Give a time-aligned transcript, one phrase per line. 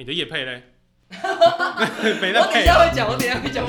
[0.00, 0.62] 你的叶配嘞？
[2.22, 2.60] 没得配。
[2.60, 3.66] 我等下会讲，我等下会讲。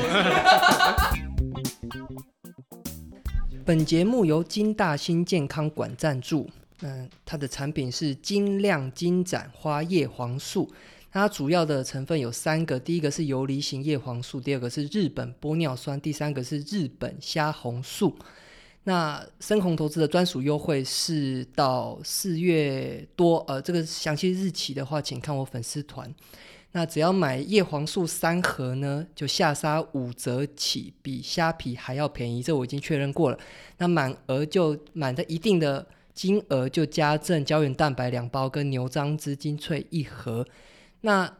[3.65, 6.49] 本节目由金大新健康馆赞助。
[6.83, 10.71] 嗯，它的产品是金亮金盏花叶黄素。
[11.11, 18.17] 它主要的成分有三个，第一个是游离型叶黄素，第二个是日本玻尿酸，第三个是日本虾红素。
[18.83, 26.13] 那深红投资的专属优惠是到四月多，呃，这个详细日期的话，请看我粉丝团。
[26.71, 33.37] 那只要买叶黄素三盒呢，就下杀五折起，比虾皮还要便宜，这我已经确认过了。
[33.77, 40.47] 那满额就满的一定的金额就加赠胶原蛋白两包跟牛樟芝精粹一盒。
[41.01, 41.31] 那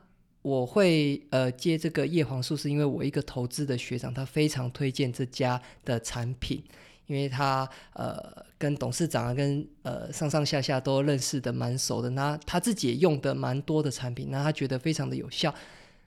[0.42, 6.62] 我会呃接这个叶黄素，是因为我一个投资的学长，他非常推荐这家的产品。
[7.12, 8.16] 因为他呃
[8.58, 15.54] 跟董事长啊跟呃上上下下都认识的蛮熟的，那他自己也用的蛮多的产品，那他觉得非常的有效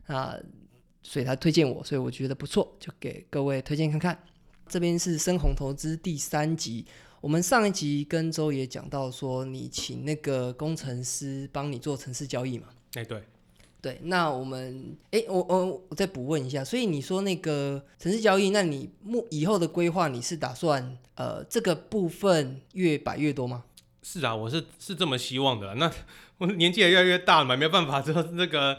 [0.06, 0.34] 啊，
[1.02, 4.18] 所以他推荐我，所以我觉得不错，就给各位推荐看看。
[4.66, 6.86] 这边是深红投资第三集，
[7.20, 12.68] 我们上一集跟周也讲到说，你请那个工程师帮你做城市交易嘛？
[12.94, 13.22] 哎，对。
[13.84, 23.64] 对，那我们哎，我我我再补问一下，所以你说那个城市交易，那你目以后的规划，你是打算呃这个部分越摆越多吗？
[24.02, 25.74] 是啊，我是是这么希望的。
[25.74, 25.92] 那
[26.38, 28.78] 我年纪也越来越大了嘛，没办法，就那个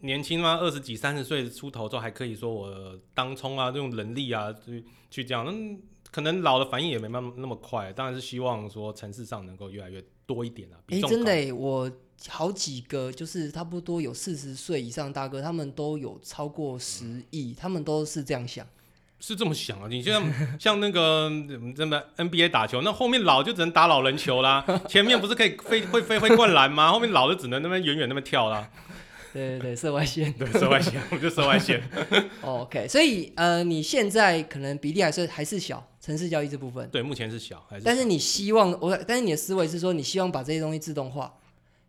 [0.00, 5.78] 年轻嘛，二十几、三十岁出头之后，还可以说我当冲啊，用人力啊去去这样，那
[6.10, 7.90] 可能老的反应也没那么那么快。
[7.90, 10.76] 当然是希望说城市上能够越来越多一点啊。
[10.88, 11.90] 哎，真的，我。
[12.28, 18.64] 好几个就是差不多有四十岁以上大哥，他们都有超过十亿，他们都是这样想，
[19.18, 19.88] 是这么想啊？
[19.90, 21.28] 你像 像那个
[21.74, 26.92] 什么 NBA 打球，那后面老就只能打老人球啦， 前面不是可以飞会飞会灌篮吗？
[26.92, 28.70] 后面老就只能那边远远那边跳啦。
[29.32, 31.82] 对对对，射外线，对射外线，我们就射外线。
[32.42, 37.84] OK，所以呃，你现在可能比例还是还是小，城市交易这部分，对，目前是小，还是？
[37.84, 41.34] 但是你希望我，但是你的思维是说，你希望把这些东西自动化。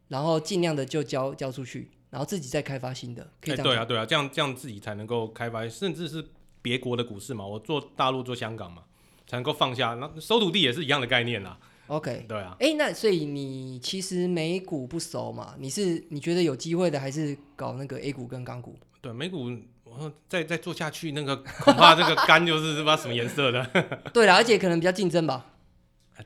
[0.09, 3.55] 然后尽量的就交交出去，然后自己再开发新的，可以。
[3.55, 6.23] 对啊，对啊，这样这样自己才能够开发，甚至是
[6.61, 7.43] 别国的股市嘛。
[7.43, 8.83] 我做大陆做香港嘛，
[9.25, 9.95] 才能够放下。
[9.95, 11.57] 那收土地也是一样的概念啦。
[11.88, 12.55] OK，对啊。
[12.59, 15.55] 哎，那所以你其实美股不熟嘛？
[15.59, 18.75] 你是你觉得有机会的，还是搞那个 A 股跟港股？
[19.01, 19.51] 对，美股
[19.83, 23.63] 我再再做下去，那个恐怕这个肝就是不知道什么颜色的。
[24.13, 25.51] 对了，而且可能比较竞争吧。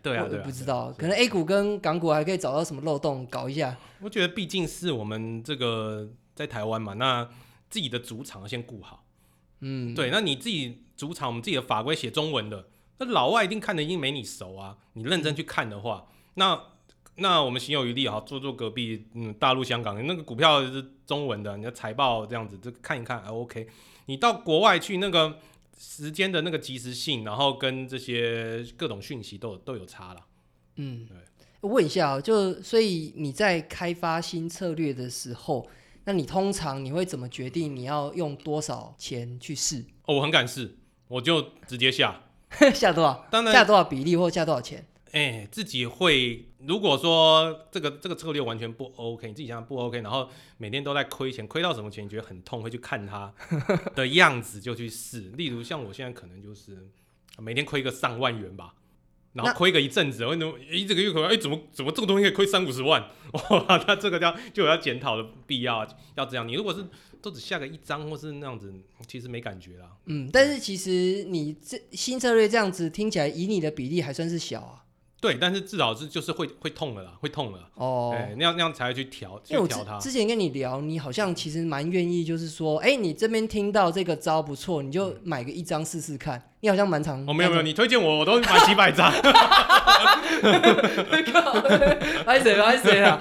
[0.02, 3.78] 对啊，对啊，不知道，可能 A 股跟港股还可以找到什么漏洞搞一下。
[4.02, 7.28] 我觉得毕竟是我们这个在台湾嘛，那
[7.70, 9.06] 自己的主场先顾好。
[9.62, 12.68] 嗯，对，那你自己主场，我们自己的法规写中文的，
[13.00, 14.78] 那老外一定看的一定没你熟啊。
[14.94, 16.60] 你认真去看的话，那
[17.16, 23.68] 那我们行有余力啊，坐坐隔壁，嗯，大陆、香港那个股票是中文的，你的财报这样子，这看一看还 OK。
[24.06, 25.40] 你到国外去那个。
[25.80, 30.26] 时间的那个及时性，然后跟这些各种讯息都有都有差了。
[30.78, 31.70] 嗯，对。
[31.70, 35.70] 问一下啊，就所以你在开发新策略的时候，
[36.06, 39.86] 那你通常你会怎么决定你要用多少钱去试？
[40.06, 40.76] 哦，我很敢试，
[41.10, 42.24] 我就直接下。
[42.74, 43.26] 下多少？
[43.30, 44.86] 当然下多少比例或下多少钱？
[45.12, 46.44] 哎，自己会。
[46.66, 53.32] 如果说这个这个策略完全不 OK，你自己想想不 OK，然后每天都在亏钱，亏到什么钱你觉得很痛，会去看它
[53.96, 55.32] 的样子就去试。
[55.38, 56.90] 例如像我现在可能就是
[57.38, 58.74] 每天亏个上万元吧，
[59.34, 63.02] 然后亏个一阵子，为什么一这个月可能哎怎么怎么这个东西可以亏三五十万？
[63.34, 66.46] 哇，那这个叫就有要检讨的必要，要这样。
[66.46, 66.84] 你如果是
[67.22, 68.74] 都只下个一张或是那样子，
[69.08, 69.92] 其实没感觉啦。
[70.06, 74.84] 嗯，但是其实你这新策略这样子听起来，以你的比例还算是小啊。
[75.20, 78.14] 对，但是至少是就是会会痛了啦，会痛了哦。
[78.16, 79.98] 哎，那样那样才会去调去调它。
[79.98, 86.52] 之前跟你聊，你好像其实蛮愿意，就是说，哎，你这边听到这个招不错，你就买个一张试试看。
[86.60, 89.12] 你好像蛮常哦，没有没有，你推荐我，我都买几百张。
[92.26, 93.18] 拍谁拍谁 啊？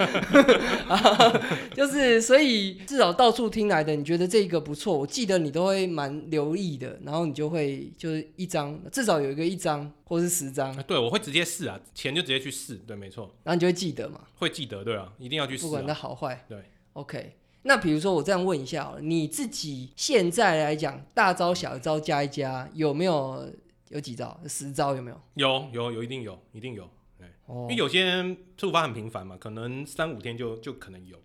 [1.75, 10.75] 就是，所以至少到处听来的，你觉得这个不错，我记得你都会蛮留意的，然后你就会就是一张，至少有一个一张或是十张。
[10.85, 13.31] 对，我会直接试啊，钱就直接去试，对，没错。
[13.45, 14.21] 然后你就会记得嘛？
[14.39, 16.45] 会记得，对啊，一定要去试，不管它好坏。
[16.49, 16.59] 对
[16.95, 17.37] ，OK。
[17.67, 23.53] 那比如说我这样问一下，你自己现在来讲，大招小招加一加，有没有
[23.89, 24.41] 有几招？
[24.49, 25.21] 十招有没有？
[25.35, 26.89] 有有有，一定有，一定有。
[27.19, 31.21] 对，因为有些人触发很频繁嘛，可能三五天就就可能有，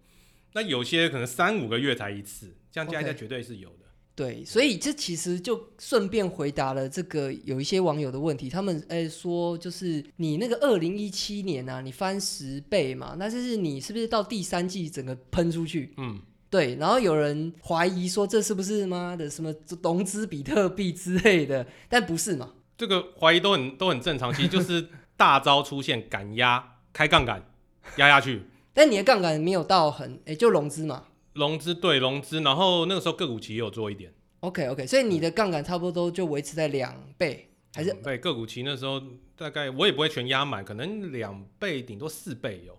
[0.54, 3.76] 那有些可能三五个月才一次，这样加一加绝对是有的。
[4.16, 8.50] 对，所以这其实就顺便回答了这个有一些网友的问题。
[8.50, 15.94] 他们哎说，就是你那个二零一七年啊，你翻十倍嘛，那就是你是不是到第三季整个喷出去？
[15.98, 16.20] 嗯。
[16.52, 19.52] 对，然后有人怀疑说这是不是妈的什么
[19.82, 22.52] 融资比特币之类的，但不是嘛？
[22.78, 27.50] 这个怀疑都很都很正常，其实就是大招出现，赶压开杠杆
[27.96, 28.44] 压下去。
[28.74, 31.06] 但你的杠杆没有到很，哎，就融资嘛。
[31.34, 34.14] 融资对融资，然后那个时候个股期也有做一点。
[34.42, 37.94] OK OK，所以你的杠杆差不多就维持在两倍，还是？
[38.04, 39.02] 对，个股期那时候
[39.38, 42.78] 大概我也不会全压满，可能两倍，顶多四倍有。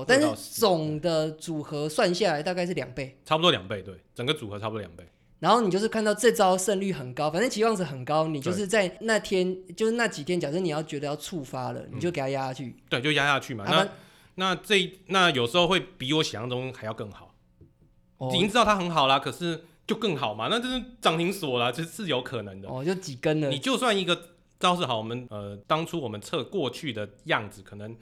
[0.00, 5.06] 哦，但是总的组合算下来大概是两倍，差不多两倍，对，整个组合差不多两倍。
[5.40, 12.74] 然后你就是看到这招胜率很高，反正期望值很高，你就是在那天就是那几天，假设你要觉得要触发了，你就给它压下去。
[12.88, 13.64] 对，就压下去嘛。
[13.66, 13.88] 那
[14.36, 17.34] 那这那有时候会比我想象中还要更好，
[18.32, 22.68] 已经知道它很好啦，可是就更好嘛，那就是涨停锁了，这是有可能的。
[22.68, 23.50] 哦，就几根了。
[23.50, 24.18] 你就算一个
[24.58, 27.94] 招式好，我们呃当初我们测过去的样子，可能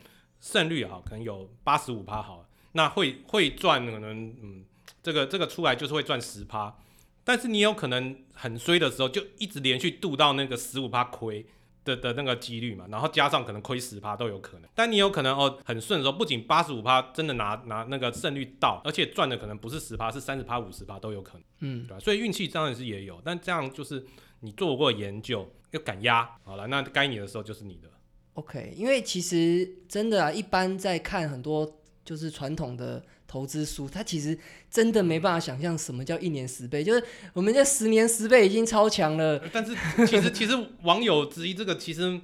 [0.43, 4.63] 胜率好，可能有八十五趴好，那会会赚可能嗯
[5.03, 6.77] 这个这个出来就是会赚十趴，
[7.25, 11.47] 但是你有可能很衰的时候就一直连续度到那个十五趴亏。
[11.85, 21.99] 的的那个几率嘛，然后加上可能亏十趴都有可能，但你有可能哦很顺的时候，不仅八十五趴真的拿拿那个胜率到，而且赚的可能不是十趴，是三十趴、五十趴都有可能，嗯，对吧？
[21.99, 24.07] 所以运气当然是也有，但这样就是
[24.39, 27.91] 你做过研究又敢压，好了，那该你的时候就是你的。
[28.35, 33.03] OK，因为其实真的啊，一般在看很多就是传统的。
[33.25, 34.39] 投资书，他其实
[34.71, 37.03] 真的没办法想象什么叫一年十倍，就是
[37.33, 39.43] 我们这十年十倍已经超强了。
[39.51, 39.75] 但是
[40.07, 40.53] 其实其实
[40.83, 42.21] 网友质疑这个，其实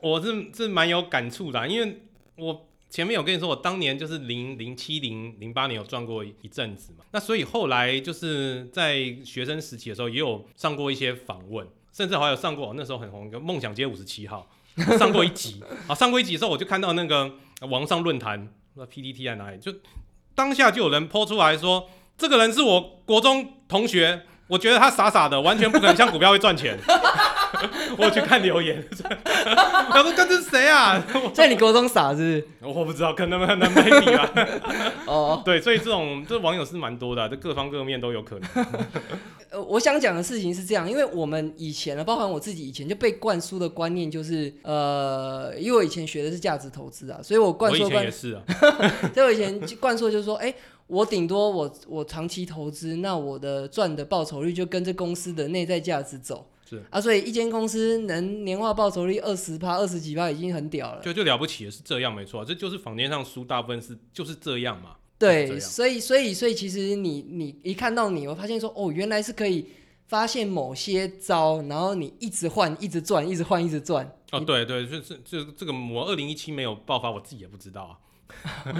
[0.00, 2.00] 我是是蛮有感触的，因为
[2.38, 14.50] 我前面有跟你说，我当年就是零零七零零八年有赚过一阵子嘛，那所以后来就是在学生时期的时候也有上过一些访问，甚至还有上过那时候很红一个梦想街五十七号
[14.98, 17.32] 上过一集啊，上过一集的时候我就看到那个
[17.68, 19.72] 网上论坛那 PPT 在哪里就。
[20.34, 21.88] 当下就有人抛出来说，
[22.18, 26.78] 这个人是我国中同学，我觉得他傻傻的，完全不可能像股票会赚钱。
[27.98, 31.02] 我去看留言， 他说：“这是谁啊？
[31.34, 32.46] 在你国中傻是？
[32.60, 34.30] 我不知道，可能可能没比吧。
[35.06, 38.48] 哦，对，所以这种这网友是蛮多的，这各方各面都有可能。
[39.50, 48.42] 呃，我想讲的事情是这样，因为我们以前呢，包含我自己以前就被灌输的观念就是，呃，因为我以前学的是价值投资啊，所以我灌输观也是啊，
[49.14, 50.52] 所以我以前灌输就是说，哎，
[50.88, 56.46] 我顶多我我长期投资，那我的赚的报酬率就跟这公司的内在价值走。
[56.68, 64.96] 是啊，所以一间公司能年化报酬率二十趴、二十几趴已经很屌了，就就了不起了，是这样没错，这就是坊间上书大部分是就是这样嘛。
[65.18, 69.66] 对，所以所以所以其实你你一看到你，我发现说哦，原来是可以
[70.08, 74.06] 发现某些招，然后你一直换，一直转，一直换，一直转。
[74.32, 77.96] 哦，对对，就是就这个我二零一七没有爆发，我自己也不知道啊。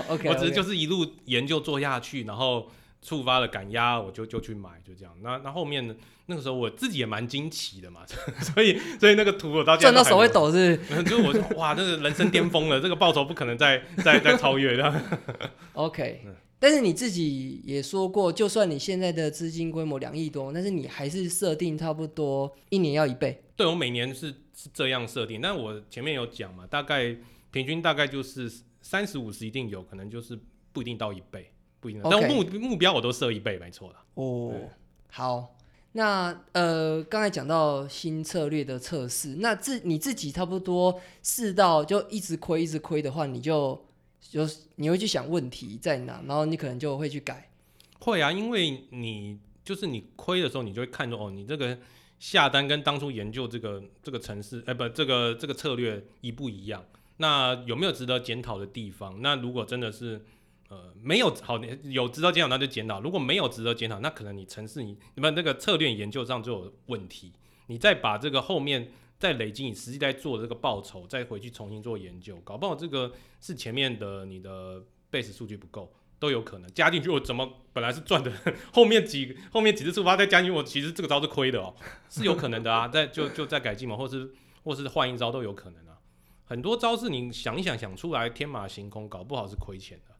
[0.10, 2.68] OK， 我只是就是一路研究做下去，然后
[3.06, 5.14] 触发了赶压，我就就去买，就这样。
[5.22, 5.94] 那那后面呢？
[6.28, 8.00] 那个时候我自己也蛮惊奇的嘛，
[8.52, 10.76] 所以所以那个图我到赚到手会抖是，
[11.06, 15.02] 就是我说哇，这是人生巅峰了，这个报酬不可能再再再超越的。
[15.74, 16.22] OK，
[16.58, 23.40] 但是你自己也说过，就算你现在的资金规模两亿多，但是你还是设定差不多一年要一倍。
[23.54, 27.16] 对我每年是是这样设定，但我前面有讲嘛，大概
[27.52, 30.36] 平均大概就是三十五十一定有可能就是
[30.72, 31.52] 不一定到一倍，
[31.86, 32.02] 不一定。
[32.10, 33.96] 但目目标我都设一倍，没错了。
[34.14, 34.52] 哦，
[35.10, 35.52] 好。
[35.92, 43.82] 那呃，刚才讲到新策略的测试，那自你自己差不多试到就一直亏一直亏的话，你就
[44.20, 47.48] 就你会去想问题在哪，然后你可能就会去改。
[48.00, 51.78] 会啊，因为你就是你亏的时候，你就会看到哦，你这个
[52.18, 56.84] 下单跟当初研究这个这个城市，哎不，这个这个策略一不一样，
[57.16, 59.22] 那有没有值得检讨的地方？
[59.22, 60.26] 那如果真的是。
[60.68, 67.32] 呃，没有好，有值得检讨那就检讨；如果没有值得检讨，那可能你城市你你们那个策略研究上就有问题。
[67.68, 77.08] 你再把这个后面再累积你实际在做的这个报酬，再回去重新做研究，搞不好这个是前面的你的 base 数据不够，都有可能加进去。
[77.08, 78.32] 我怎么本来是赚的，
[78.72, 81.74] 后面几后面几次触发再加进去，我其实这个招是亏的哦，
[82.10, 82.88] 是有可能的啊。
[82.88, 84.32] 再就就再改进嘛，或是
[84.64, 85.98] 或是换一招都有可能啊。
[86.44, 90.15] 很多招是你想一想想出来天马行空，搞不好是亏钱的。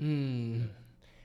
[0.00, 0.68] 嗯，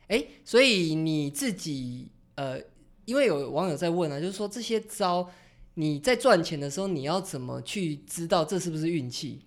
[0.07, 2.59] 哎，所以你自己呃，
[3.05, 5.29] 因为有网友在问啊，就是说这些招
[5.75, 9.41] 你在赚钱的时候，你要怎么去知道这是不是运气？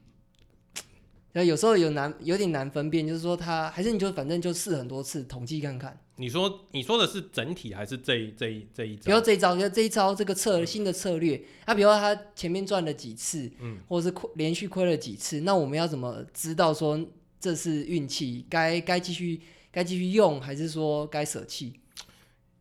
[1.32, 5.98] 那 有时候有难，有点难分辨，就是说他还是你就反正就试很多次，统计看看。
[6.18, 9.02] 你说你说的是整体还是这这一这一招？
[9.06, 17.04] 比如这一招，就这一招这个策新的策略，啊，比如说他前面赚了几次，嗯，或者是亏连续亏了几次，那我们要怎么知道说？
[17.46, 21.74] 这是运气，该该继续该继续用，还是说该舍弃？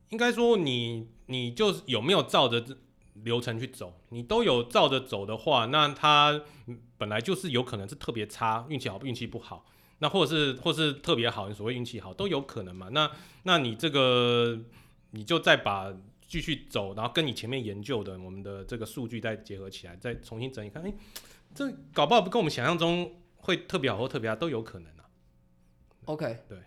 [0.09, 2.63] 应该说你你就是有没有照着
[3.23, 3.99] 流程去走？
[4.09, 6.39] 你都有照着走的话，那它
[6.99, 9.65] 本来就是有可能是特别差，运气好，运气不好，
[9.97, 12.89] 那或者是或是特别好，你所谓运气好都有可能嘛？
[12.91, 13.09] 那
[13.41, 14.59] 那你这个
[15.09, 15.91] 你就再把
[16.27, 20.93] 继续走，然后跟你前面研究的我们的这个数据再结合起来，再重新整理看，哎，
[21.55, 23.11] 这搞不好不跟我们想象中
[23.45, 25.05] 会特别好或特别差都有可能啊。
[26.05, 26.57] OK，对。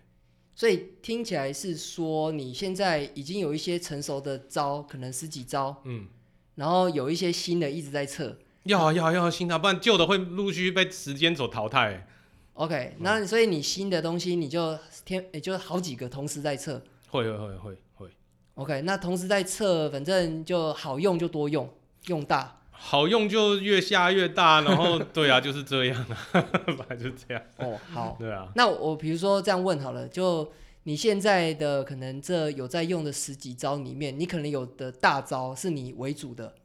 [0.55, 6.07] 所以听起来是说，你现在已经有一些成熟的招，可能十几招，嗯，
[6.55, 12.07] 然后有一些新的一直在测，要要要新的，不然旧的会陆续被时间所淘汰。
[12.53, 18.09] OK，那所以你新的东西你就天也就好几个同时在测，会会会会会。
[18.55, 21.73] OK，那同时在测，反正就好用就多用，
[22.07, 22.58] 用大。
[22.81, 26.17] 好用就越下越大，然后对啊，就是这样啊，
[26.77, 27.43] 反正就是这样。
[27.57, 28.49] 哦，好，对啊。
[28.55, 30.49] 那我比如说这样问好了，就
[30.83, 36.55] 你现在的可能这有在用的十几招里面，你可能有的大招是你为主的，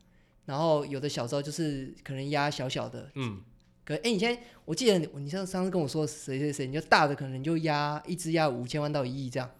[0.46, 3.10] 然后有的小招就是可能压小小的。
[3.14, 3.42] 嗯。
[3.84, 9.50] 可哎，你现在我记得你你上上次跟我说谁谁谁，你就大的可能就压一只压五千万到一亿这样。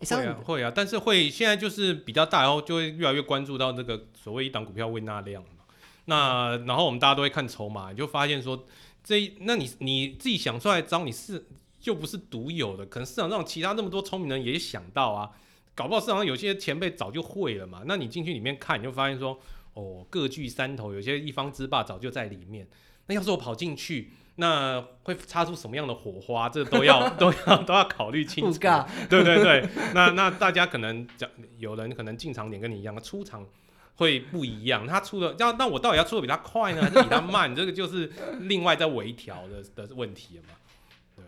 [0.00, 5.64] 会啊，会啊，但是会现在就是比较大，然后就会越来越关注到这个所谓一档股票未纳量嘛。
[6.04, 8.64] 那然后我们大家都会看筹码，你就发现说
[9.02, 11.46] 这那你你自己想出来招你是
[11.80, 15.30] 就不是独有的，可能市场上其他那么多聪明人也想到啊，
[15.74, 17.82] 搞不好市场上有些前辈早就会了嘛。
[17.86, 19.38] 那你进去里面看，你就发现说
[19.74, 22.66] 哦各据山头，有些一方之霸早就在里面。
[23.06, 24.12] 那要是我跑进去。
[24.40, 26.48] 那会擦出什么样的火花？
[26.48, 28.58] 这都要 都要都要考虑清楚。
[29.10, 31.28] 对对对，那那大家可能讲，
[31.58, 33.44] 有人可能进场点跟你一样，出场
[33.96, 34.86] 会不一样。
[34.86, 37.52] 他出的要那我到底要出的比他快呢，还是比他慢？
[37.56, 40.48] 这个就是另外在微调的的问题了嘛。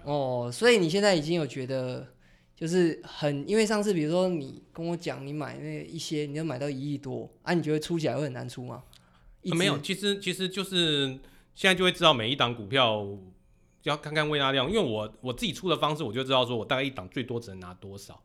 [0.05, 2.07] 哦，所以你现在已经有觉得
[2.55, 8.85] 就是很，因为上次比如说你跟我讲你买那一些，你要买到一亿多啊，你觉得出起来会很难出吗？
[9.43, 11.19] 没有，其实其实就是。
[11.54, 13.07] 现在就会知道每一档股票
[13.83, 18.21] 要看看未纳量，因为我我自己出的方式，我就知道说我大概一档最多只能拿多少。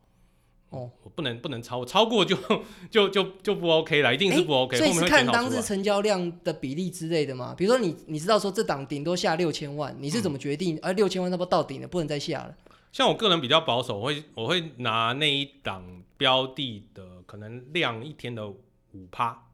[0.72, 2.36] 哦，我不能不能超，超过就
[2.90, 4.76] 就就就不 OK 了，一定是不 OK。
[4.76, 7.54] 所以是看当日成交量的比例之类的嘛？
[7.56, 10.78] 比如说你你知道说这档顶多下六千万，你是怎么决定？
[10.82, 12.56] 而六千万那不多到顶了，不能再下了。
[12.92, 19.48] 像我个人比较保守，我会我会拿那一档标的的可能量一天的五趴，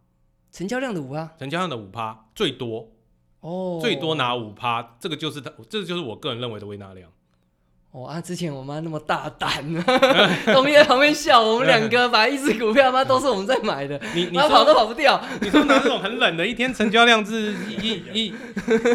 [0.51, 2.89] 成交量的五趴，成交量的五趴最多。
[3.41, 7.09] 哦，最多拿五趴，这个就是他，这就是我个人认为的微纳量。
[7.91, 9.61] 哦啊，之前我妈那么大胆，
[10.53, 15.21] 东西在旁边笑，我们两个把一只股票妈都是我们在买的， 你你跑都跑不掉。
[15.41, 18.33] 你说拿这种很冷的，一天成交量是一一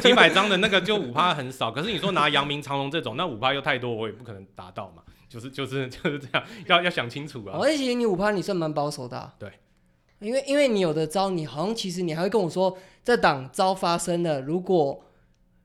[0.00, 5.02] 几百张的那个就五趴很少，可是你说拿阳明长隆这种，那五趴又太多，我也不可能达到嘛。
[5.28, 7.58] 就是就是就是这样，要要想清楚啊。
[7.60, 9.32] 而且你五趴你算蛮保守的。
[9.38, 9.50] 对。
[10.20, 15.04] 因为因为你有的招，你好像其实你还会跟我说，这档招发生了，如果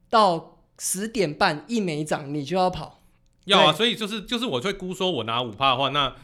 [0.09, 3.01] 到十点半一没涨，你就要跑。
[3.45, 6.15] 要啊，所以就是就是我会估说，我拿五趴的话，那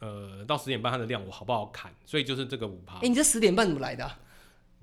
[0.00, 1.94] 呃到十点半它的量我好不好砍？
[2.04, 2.96] 所以就是这个五趴。
[2.96, 4.10] 哎，你这十点半怎么来的？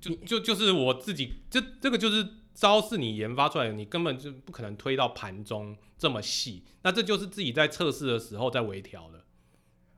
[0.00, 6.62] 就就就是我自己，这这个就是招是你研发出来的，你根本就不可能推到盘中这么细。
[6.82, 9.23] 那这就是自己在测试的时候在微调的。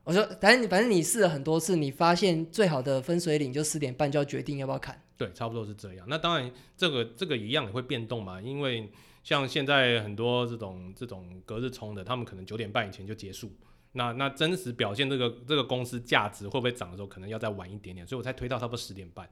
[0.07, 4.97] 我说，反正反正你试了很多次，你发现最好的分水岭就十点半就要决定要不要砍。
[5.17, 6.07] 对，差不多是这样。
[6.09, 8.89] 那当然，这个这个一样也会变动嘛，因为
[9.21, 13.51] 像现在很多这种这种隔日冲的，他们可能九点半以前就结束。
[13.91, 19.29] 那那真实表现这个这个公司价值会不会涨的时候，可能要再晚一点点，所以我才推到差不多十点半。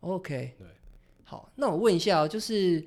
[0.00, 0.66] OK，对，
[1.24, 2.82] 好，那我问一下哦，就是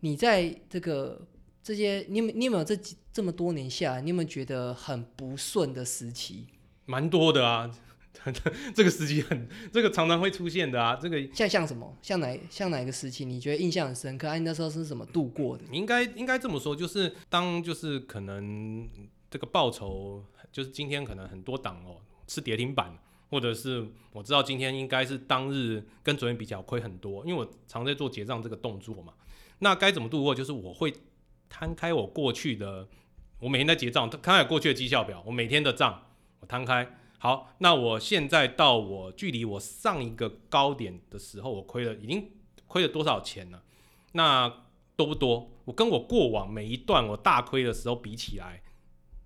[0.00, 1.26] 你在这个
[1.62, 6.46] 这些，你有你有没有这几这么多年下来，你有没有觉得很不顺的时期？
[6.88, 7.70] 蛮多的啊，
[8.74, 10.96] 这个时期很，这个常常会出现的啊。
[10.96, 14.26] 这个像像什么，像哪像哪一个时期，你觉得印象很深刻？
[14.26, 15.64] 哎，那时候是怎么度过的？
[15.70, 18.88] 应该应该这么说，就是当就是可能
[19.30, 22.96] 这个报酬，就是今天可能很多档哦是跌停板，
[23.28, 29.12] 或者是我知道今天应该是当日跟昨天比较亏很多，因为我常在做结账这个动作嘛。
[29.58, 30.34] 那该怎么度过？
[30.34, 30.90] 就是我会
[31.50, 32.88] 摊开我过去的，
[33.40, 36.04] 我每天在结账，摊开过去的绩效表，我每天的账。
[36.40, 42.30] 我摊开，好，那我现在到我距离我上一个高点的时候，我亏了，已经
[42.66, 43.62] 亏了多少钱了？
[44.12, 44.62] 那
[44.96, 45.50] 多不多？
[45.64, 48.62] 我跟我过往每一段我大亏的时候比起来，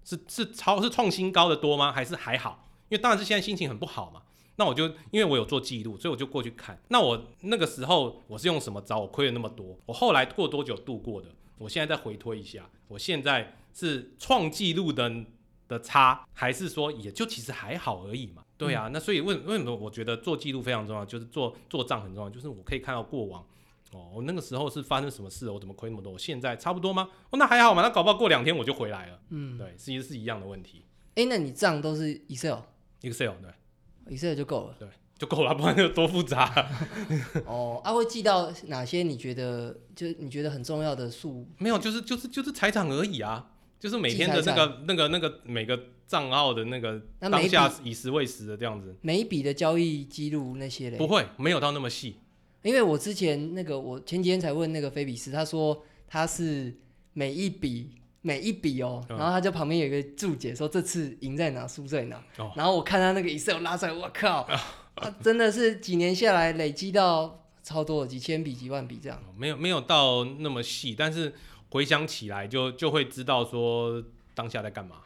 [0.05, 1.93] 是是超是创新高的多吗？
[1.93, 2.69] 还是还好？
[2.89, 4.23] 因为当然是现在心情很不好嘛。
[4.57, 6.79] 那我就因为我有做记录，所以我就过去看。
[6.89, 8.99] 那我那个时候我是用什么招？
[8.99, 11.29] 我亏了那么多，我后来过多久度过的？
[11.57, 15.25] 我现在再回推一下，我现在是创纪录的
[15.73, 18.45] 的差，还是说也就其实还好而已嘛？
[18.57, 23.45] 对啊，那所以为为什么我觉得做记录非常重要，就是做做账很重要，就是我可以看到过往。
[23.93, 25.51] 哦，我那个时候是发生什么事？
[25.51, 26.13] 我怎么亏那么多？
[26.13, 27.11] 我现在差不多吗？
[27.31, 29.21] 哦，那还好嘛，那搞不好过两天我就回来了。
[29.31, 30.85] 嗯，对，其实是一样的问题。
[31.17, 34.77] 哎，那你账都是 Excel？Excel 对，Excel 就够了。
[34.79, 34.89] 对，
[35.19, 36.51] 就够了， 不然就多复杂。
[37.45, 39.03] 哦，啊，会记到哪些？
[39.03, 41.47] 你觉得就你觉得很重要的数？
[41.59, 43.52] 没有，就是就是就是财产而已啊，
[43.83, 48.95] 就是每天的那个那个那个每个账号的那个当下以时为时的这样子。
[49.01, 50.97] 每一笔的交易记录那些嘞？
[50.97, 52.15] 不会，没有到那么细。
[52.63, 56.73] 因为我之前那个，我前几天才问那个菲比斯，他说他是
[57.13, 62.23] 每一笔每一笔哦，然后他就旁边有一个注解说这次赢在哪，输在哪。
[62.55, 64.49] 然后我看他那个 Excel 拉出来，我靠，
[64.95, 69.21] 他真的是几年下来累积到超多几千笔、几万笔这样。
[69.37, 71.35] 没有没有到那么细，但是
[71.73, 74.97] 回想起来就就会知道说当下在干嘛。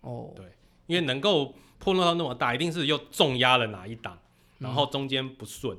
[0.00, 0.46] 哦，对，
[0.86, 4.18] 因为能够破落到那么大，一定是又重压了哪一档，
[4.58, 5.76] 然后中间不顺。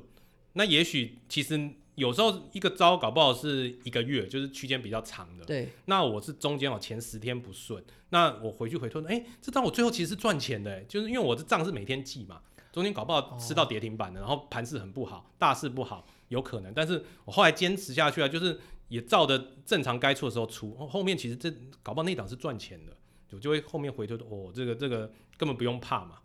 [0.52, 5.44] 那也许其实有时候一个招搞不好是一个月，就是区间比较长的。
[5.44, 5.68] 对。
[5.86, 16.72] 那我是中间哦前十天不顺，那我回去回推，哎，这张我最后其实是赚钱的，就是因为我的账是每天记嘛，中间搞不好吃到跌停板的，然后盘势很不好，大势不好，有可能。
[16.72, 18.60] 但是我后来坚持下去啊，就是
[18.92, 21.50] 也照着正常该出的时候出，后面其实这
[21.82, 22.92] 搞不好那档是赚钱的，
[23.30, 26.18] 我就会后面回推哦，这个这个根本不用怕嘛。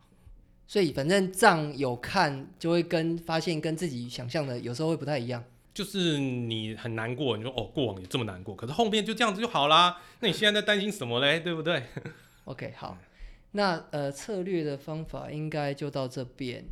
[0.67, 5.41] 所以反正账有看，就会跟发现跟自己想象的有时候会不太一样。
[5.73, 10.01] 就是你很难过，你说哦，过往也这么难过，可是后面就这样子就好啦。
[10.19, 11.39] 那你现在在担心什么嘞？
[11.39, 11.83] 对不对
[12.43, 12.97] ？OK，好，
[13.51, 16.65] 那呃策略的方法应该就到这边。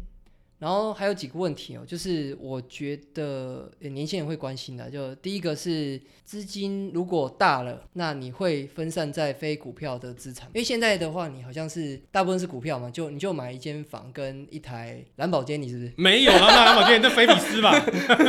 [0.58, 15.94] 然后还有几个问题哦，就是我觉得年轻人会关心的，就第一个是资金如果大了，那你会分散在非股票的资产，因为现在的话，你好像是大部分是股票嘛，就你就买一间房跟一台蓝宝坚尼，是不是？
[15.98, 17.74] 没有啊，那蓝宝坚尼是菲比斯吧？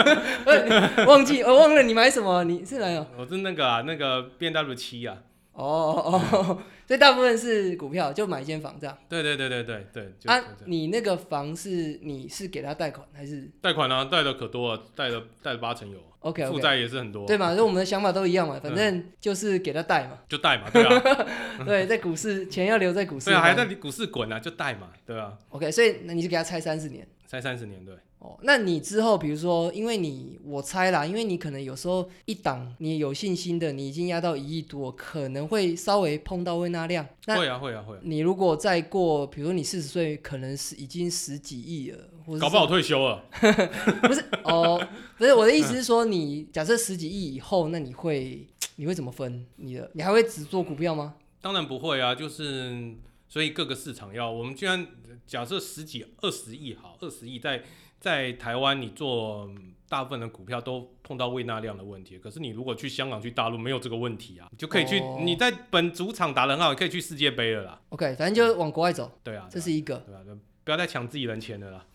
[1.07, 2.43] 忘记我忘了你买什么？
[2.45, 3.07] 你是哪有？
[3.17, 5.17] 我是那个啊，那个 B W 七啊。
[5.57, 8.97] 哦哦， 所以大部分是股票，就买一间房这样。
[9.09, 10.13] 对对对对对对。
[10.27, 13.51] 啊，你那个房是你是给他贷款还是？
[13.63, 15.99] 贷款啊，贷的可多了，贷了贷了八成有。
[16.21, 16.45] OK。
[16.47, 17.27] 负债也是很多。
[17.27, 20.19] 对嘛，就我们的想法都一样嘛，反正就是给他贷嘛。
[20.29, 21.03] 就贷嘛，对啊。
[21.65, 23.27] 对，在股市钱要留在股市。
[23.31, 25.33] 对啊，还在股市滚啊，就贷嘛，对啊。
[25.49, 27.07] OK，所以那你就给他拆三十年。
[27.27, 27.95] 拆三十年，对。
[28.19, 37.07] 哦，那你之后，比如说，因为你我猜啦，因为你可能有时候一档你有信心的，你已经压到一亿多，可能会稍微碰到微纳量。
[37.27, 37.95] 会啊，会啊，会。
[38.03, 41.99] 你如果再过，比如说你四十岁，可能是已经十几亿了，
[42.41, 43.23] 搞不好退休了。
[44.03, 44.83] 不是哦，
[45.19, 49.91] 不是我的意思是说，你假设十几亿以后，那你会 你会怎么分你的？
[49.93, 51.15] 你还会只做股票吗？
[51.43, 52.95] 当然不会啊，就是
[53.29, 54.87] 所以各个市场要我们居然
[55.27, 57.63] 假设十几二十亿好，二十亿在。
[57.99, 59.51] 在台湾，你做
[59.89, 62.19] 大部分的股票都碰到未纳量的问题。
[62.19, 65.01] 可是你如果去香港、去大陆，没有这个问题啊，就可以去。
[65.25, 67.81] 你在本主场打得很好，可以去世界杯了啦。
[67.89, 69.19] OK，反正就往国外走。
[69.25, 69.97] 对啊，这是一个。
[70.07, 70.21] 对啊，
[70.63, 71.87] 不要再抢自己人钱的啦。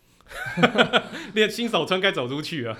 [1.34, 2.76] 练新手村该走出去了。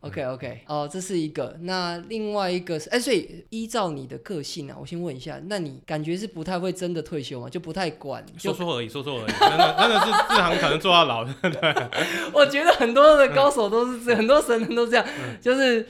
[0.00, 1.54] OK OK，哦，这是一个。
[1.60, 7.50] 那另外一个是，哎，所以依照你的个性啊，我先问一下，那你感觉是不太会真的退休吗？
[7.50, 9.32] 就不太管，说说而已，说说而已。
[9.38, 11.24] 真的真的是这行可能做到老。
[11.24, 11.74] 对，
[12.32, 15.06] 我觉得很多的高手都是这，很多神人都这样，
[15.40, 15.86] 就是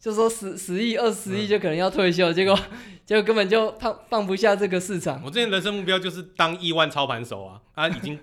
[0.00, 2.58] 就说十十亿、二十亿就可能要退休，结果。
[3.08, 5.18] 结果根本就放放不下这个市场。
[5.24, 8.18] 我之前人生目标就是当亿万操盘手啊，啊已经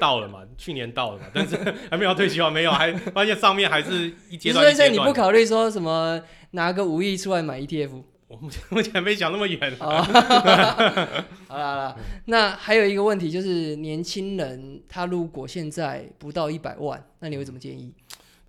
[0.00, 1.54] 到了嘛， 去年到了嘛，但是
[1.90, 4.74] 还没有退休啊，没有，还发现上面还是一阶段。
[4.74, 6.18] 所以你不考虑说什么
[6.52, 8.02] 拿个五亿出来买 ETF？
[8.28, 9.60] 我目前目前没想那么远。
[9.78, 10.02] 好啦
[11.46, 17.92] 好了，那还有一个问题就是，年轻人他如果现在不到一百万，那你会怎么建议？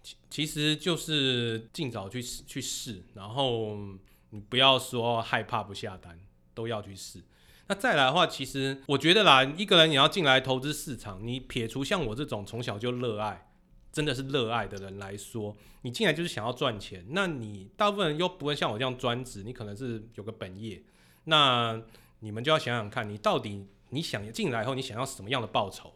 [0.04, 3.78] 其其实就是尽早去去试，然后。
[4.34, 6.18] 你不要说害怕不下单，
[6.54, 7.22] 都要去试。
[7.68, 13.52] 那再来的话，其实我觉得啦，一个人你要进来投资市场，你撇除像我这种从小就热爱，
[13.92, 17.06] 真的是热爱的人来说，你进来就是想要赚钱。
[17.10, 20.82] 那你大部分人又不会像我这样专职，你可能是有个本业。
[21.26, 21.82] 那
[22.20, 25.96] 你们就要想想看，你到底你想进来后，你想要什么样的报酬？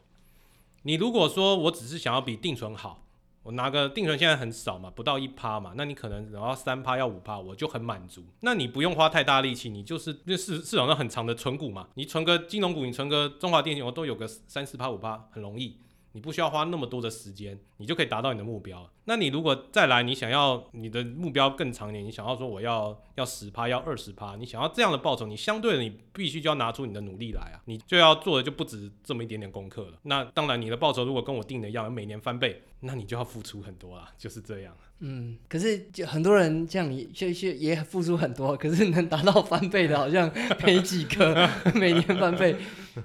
[0.81, 3.04] 你如果说我只是想要比定存好。
[3.45, 8.25] 我拿个定存现在很少嘛，不到一趴嘛，那你可能然后三趴要五趴，我就很满足。
[8.39, 15.77] 那你不用花太大力气，你就是那市市场上很长的存股嘛，你存个金融股，你存个中华电信，我都有个三四趴五趴，很容易。
[16.13, 18.89] 你不需要花那么多的时间，你就可以达到你的目标。
[19.03, 29.99] 那你如果再来，你想要你的目标更长一点，你想要说我要要十趴，要二十趴，你想要这样的报酬，你相对的你必须就要拿出你的努力来啊，你就要做的就不止这么一点点功课了。
[30.03, 34.75] 那当然，你的报酬如果跟我定的一样，每年翻倍，那你就要付出很多啊，就是这样。
[34.99, 40.31] 嗯，可是就很多人像你，就就也付出很多，可是能达到翻倍的，好像
[40.63, 42.55] 没几个， 每年翻倍。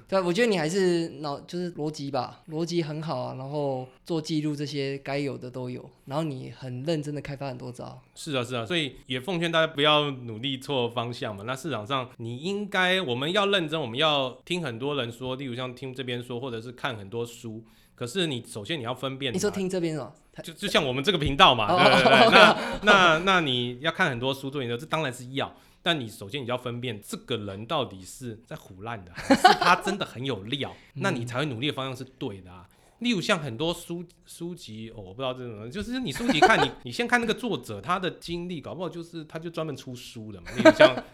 [0.07, 8.01] 对，我觉得你还是脑就是逻辑吧，逻辑很好啊，然后做记录这些该有的都有，然后你很认真的开发很多招。
[8.14, 11.43] 是啊，是啊，所以也奉劝大家不要努力错方向嘛。
[11.45, 17.64] 那市场上你应该我们要认真，我们要听很多人说，例如像听这边说，或者是看很多书。
[18.01, 20.11] 可是你首先你要分辨，你说听这边哦，
[20.43, 32.67] 就就像我们这个频道嘛，对对对，那那那你要看很多书做研究，这当然是要，但你首先你要分辨这个人到底是在胡乱的， 还是他真的很有料，那你才会努力的方向是对的啊。
[33.01, 40.97] 例如像很多书书籍哦，我不知道这种，就是你书籍看你你先看那个作者他的经历，搞不好就是他就专门出书的嘛，例如像。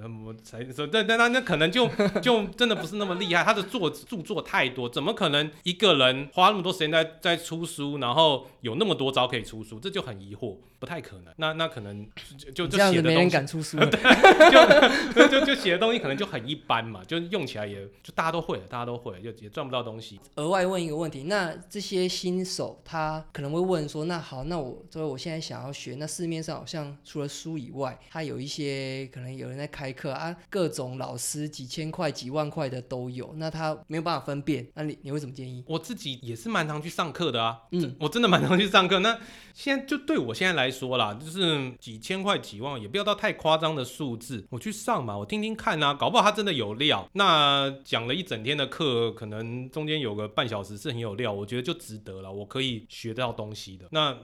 [0.00, 1.88] 那么才说，但但那那可能就
[2.22, 3.44] 就真的不是那么厉害。
[3.44, 9.78] 他的作著作太多，怎么可能一个人花那么多时间在在出书，然后有那么多招可以出书？
[9.80, 11.34] 这就很疑惑，不太可能。
[11.36, 12.06] 那那可能
[12.54, 20.20] 就就写的没人敢出书，就就就写的东西可能就很一般嘛，就用起来也就大家都会了，大家都会了，就也赚不到东西。
[20.36, 30.12] 额外问一个问题，那这些新手他可能会问说，那好，那我作为我现在想要学，那市面上好像除了书以外，他有一些可能有人在开课。
[30.18, 35.62] 啊，各种老师几千块、几万块的都有，那他没有办法分辨，那你你会怎么建议？
[35.66, 38.98] 我自己也是蛮常去上课的啊，嗯，我真的蛮常去上课。
[38.98, 39.18] 那
[39.54, 47.08] 现在就对我现在来说啦，就是几千块、几万，也不要到太夸张的数字，我去上嘛，我听听看啊，搞不好他真的有料。
[47.12, 53.86] 那讲了一整天的课，可能中间有个半小时是很有料，我觉得就值得了，我可以学到东西的。
[53.90, 54.16] 那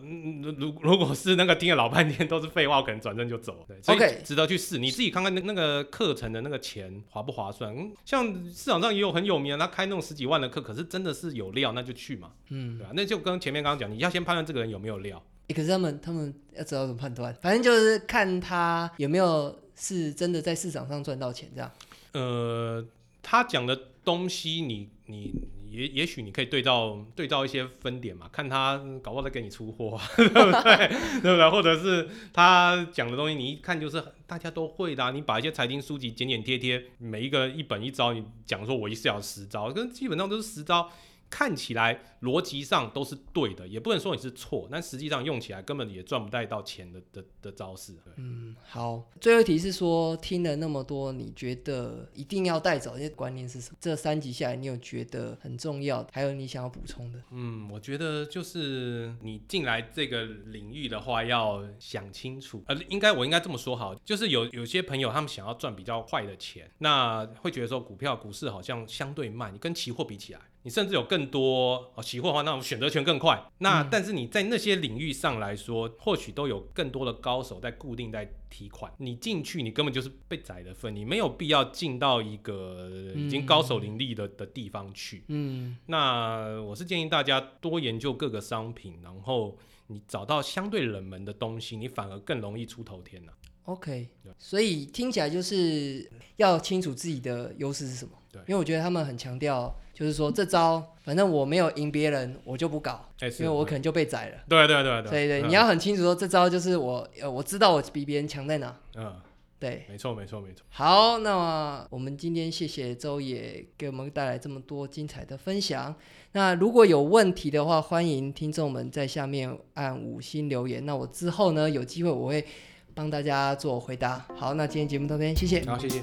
[0.59, 3.65] 如如果是那个听了老半天都是废话，我可能转身就走。
[3.69, 5.85] 对，OK，值得去试，你自己看看那那个。
[5.95, 7.73] 课程的那个钱划不划算？
[8.05, 12.93] 像市场上也有很有名的，他开那种十几万的课，可是真的是有料，那就去嘛，嗯，对吧？
[12.95, 15.23] 那就跟前面刚刚讲，你要先判断这个人有没有料。
[15.55, 21.71] 可是他们他们要知道怎么判断，反正就是看他有没有是真的在市场上赚到钱这样。
[22.13, 22.85] 呃，
[23.23, 25.33] 他讲的东西，你你。
[25.75, 30.89] 也也许你可以对照对照一些分点嘛，看他搞不好在给你出货，对 不对？
[31.21, 31.51] 对不对？
[31.51, 35.13] 或者是他讲的东西，你一看就是大家都会的。
[35.13, 40.89] 你把一些财经书籍剪剪贴贴，每一个一本一招，你讲说我一次要十招，跟基本上都是十招。
[41.31, 47.95] 看起来逻辑上都是对的，也不能说你是错，但实际上用起来根本也赚不带到钱的的的招式。
[48.17, 53.77] 嗯，好，最后一题是说，听了那么多，你觉得一定要带走这些观念是什么？
[53.81, 57.21] 这三集下来，你有觉得很重要，还有你想要补充的？
[57.31, 62.63] 嗯，我觉得就是你进来这个领域的话，要想清楚。
[62.67, 70.41] 呃，应该我应该这么说好，就是有有些朋友他们想要赚比较快的钱，那会觉得说股票股市好像相对慢，你跟期货比起来。
[70.65, 73.39] 你甚至有更多哦，期货的话，那种选择权更快。
[73.59, 78.91] 那但是你在那些领域上来说，或许都有更多的高手在固定在提款。
[78.97, 85.25] 你进去，你根本就是被宰的份，你没有必要进到一个已经高手林立的的地方去。
[85.29, 93.33] 嗯，那我是建议大家多研究各个商品，然后你找到相对冷门的东西，你反而更容易出头天呢。
[93.65, 98.13] OK，所以听起来就是要清楚自己的优势是什么。
[98.33, 99.79] 对，因为我觉得他们很强调。
[99.95, 104.39] 就是说，这招反正我没有赢别人，我就不搞，因为我可能就被宰了。
[104.49, 108.77] 对对对对，对对，你要很清楚说，这招就是我，呃，我知道我比别人强在哪。
[108.97, 109.15] 嗯，
[109.61, 110.65] 对，没错没错没错。
[110.69, 115.95] 好，那么我们今天谢谢周野给我们带来这么多精彩的分享。
[116.33, 120.85] 那如果有问题的话，欢迎听众们在下面按五星留言。
[120.85, 122.45] 那我之后呢，有机会我会
[122.93, 124.27] 帮大家做回答。
[124.35, 125.65] 好，那今天节目到这边，谢谢。
[125.65, 126.03] 好，谢谢。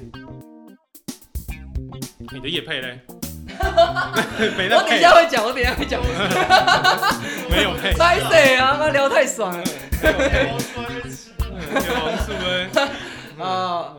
[2.32, 3.00] 你的叶配嘞？
[3.58, 6.00] 我等一下会讲，我等一下会讲。
[7.50, 7.92] 没有配。
[7.94, 8.76] 太水啊！
[8.78, 9.64] 他聊太爽了。